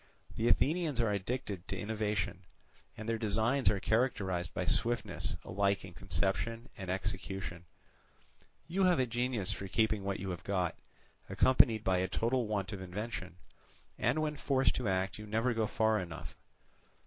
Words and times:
The 0.35 0.47
Athenians 0.47 0.99
are 0.99 1.11
addicted 1.11 1.67
to 1.67 1.77
innovation, 1.79 2.39
and 2.97 3.07
their 3.07 3.19
designs 3.19 3.69
are 3.69 3.79
characterized 3.79 4.51
by 4.51 4.65
swiftness 4.65 5.35
alike 5.45 5.85
in 5.85 5.93
conception 5.93 6.69
and 6.75 6.89
execution; 6.89 7.65
you 8.67 8.85
have 8.85 8.97
a 8.97 9.05
genius 9.05 9.51
for 9.51 9.67
keeping 9.67 10.03
what 10.03 10.19
you 10.19 10.31
have 10.31 10.43
got, 10.43 10.75
accompanied 11.29 11.83
by 11.83 11.99
a 11.99 12.07
total 12.07 12.47
want 12.47 12.73
of 12.73 12.81
invention, 12.81 13.35
and 13.99 14.17
when 14.23 14.37
forced 14.37 14.73
to 14.77 14.87
act 14.87 15.19
you 15.19 15.27
never 15.27 15.53
go 15.53 15.67
far 15.67 15.99
enough. 15.99 16.35